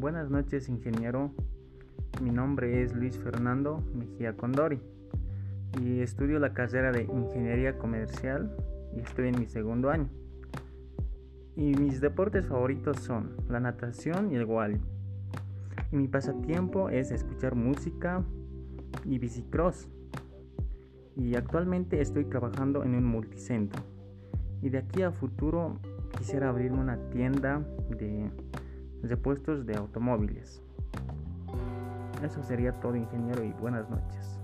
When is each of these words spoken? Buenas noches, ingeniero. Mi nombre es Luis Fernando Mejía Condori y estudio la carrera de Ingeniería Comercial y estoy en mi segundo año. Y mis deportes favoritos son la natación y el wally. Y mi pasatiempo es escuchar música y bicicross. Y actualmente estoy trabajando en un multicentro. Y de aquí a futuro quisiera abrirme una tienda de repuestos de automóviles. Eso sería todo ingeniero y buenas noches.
Buenas 0.00 0.30
noches, 0.30 0.70
ingeniero. 0.70 1.30
Mi 2.22 2.30
nombre 2.30 2.82
es 2.82 2.94
Luis 2.94 3.18
Fernando 3.18 3.84
Mejía 3.94 4.34
Condori 4.34 4.80
y 5.78 6.00
estudio 6.00 6.38
la 6.38 6.54
carrera 6.54 6.90
de 6.90 7.02
Ingeniería 7.02 7.76
Comercial 7.76 8.50
y 8.96 9.00
estoy 9.00 9.28
en 9.28 9.38
mi 9.38 9.44
segundo 9.44 9.90
año. 9.90 10.08
Y 11.54 11.74
mis 11.74 12.00
deportes 12.00 12.46
favoritos 12.46 12.96
son 13.00 13.36
la 13.50 13.60
natación 13.60 14.32
y 14.32 14.36
el 14.36 14.46
wally. 14.46 14.80
Y 15.92 15.96
mi 15.96 16.08
pasatiempo 16.08 16.88
es 16.88 17.10
escuchar 17.10 17.54
música 17.54 18.24
y 19.04 19.18
bicicross. 19.18 19.86
Y 21.14 21.34
actualmente 21.34 22.00
estoy 22.00 22.24
trabajando 22.24 22.84
en 22.84 22.94
un 22.94 23.04
multicentro. 23.04 23.82
Y 24.62 24.70
de 24.70 24.78
aquí 24.78 25.02
a 25.02 25.12
futuro 25.12 25.78
quisiera 26.16 26.48
abrirme 26.48 26.78
una 26.78 26.96
tienda 27.10 27.62
de 27.98 28.30
repuestos 29.02 29.66
de 29.66 29.76
automóviles. 29.76 30.62
Eso 32.22 32.42
sería 32.42 32.72
todo 32.80 32.96
ingeniero 32.96 33.42
y 33.44 33.52
buenas 33.52 33.88
noches. 33.88 34.40